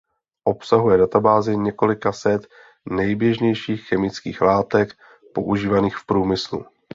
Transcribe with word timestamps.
Obsahuje 0.43 0.97
databázi 0.97 1.57
několika 1.57 2.11
set 2.11 2.47
nejběžnějších 2.89 3.87
chemických 3.87 4.41
látek 4.41 4.89
používaných 5.33 5.97
v 5.97 6.05
průmyslu. 6.05 6.65